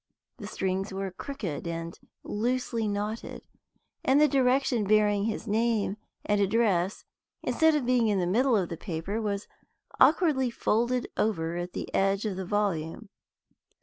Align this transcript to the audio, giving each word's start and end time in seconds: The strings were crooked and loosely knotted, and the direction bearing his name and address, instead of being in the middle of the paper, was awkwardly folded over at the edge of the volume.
The 0.37 0.47
strings 0.47 0.91
were 0.91 1.11
crooked 1.11 1.67
and 1.67 1.99
loosely 2.23 2.87
knotted, 2.87 3.43
and 4.03 4.19
the 4.19 4.27
direction 4.27 4.85
bearing 4.85 5.25
his 5.25 5.45
name 5.45 5.97
and 6.25 6.41
address, 6.41 7.05
instead 7.43 7.75
of 7.75 7.85
being 7.85 8.07
in 8.07 8.17
the 8.19 8.25
middle 8.25 8.57
of 8.57 8.69
the 8.69 8.77
paper, 8.77 9.21
was 9.21 9.47
awkwardly 9.99 10.49
folded 10.49 11.05
over 11.17 11.55
at 11.55 11.73
the 11.73 11.93
edge 11.93 12.25
of 12.25 12.35
the 12.35 12.45
volume. 12.47 13.09